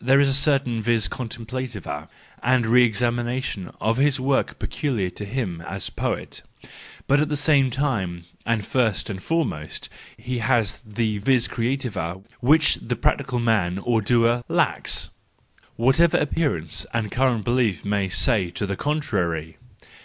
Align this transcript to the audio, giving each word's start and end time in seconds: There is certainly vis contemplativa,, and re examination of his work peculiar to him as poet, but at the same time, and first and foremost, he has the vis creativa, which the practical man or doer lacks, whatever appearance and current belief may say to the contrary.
There 0.00 0.18
is 0.18 0.36
certainly 0.36 0.80
vis 0.80 1.06
contemplativa,, 1.06 2.08
and 2.42 2.66
re 2.66 2.82
examination 2.82 3.70
of 3.80 3.96
his 3.96 4.18
work 4.18 4.58
peculiar 4.58 5.08
to 5.10 5.24
him 5.24 5.60
as 5.60 5.88
poet, 5.88 6.42
but 7.06 7.20
at 7.20 7.28
the 7.28 7.36
same 7.36 7.70
time, 7.70 8.24
and 8.44 8.66
first 8.66 9.08
and 9.08 9.22
foremost, 9.22 9.88
he 10.16 10.38
has 10.38 10.78
the 10.78 11.18
vis 11.18 11.46
creativa, 11.46 12.24
which 12.40 12.74
the 12.82 12.96
practical 12.96 13.38
man 13.38 13.78
or 13.78 14.02
doer 14.02 14.42
lacks, 14.48 15.10
whatever 15.76 16.16
appearance 16.16 16.84
and 16.92 17.12
current 17.12 17.44
belief 17.44 17.84
may 17.84 18.08
say 18.08 18.50
to 18.50 18.66
the 18.66 18.74
contrary. 18.74 19.58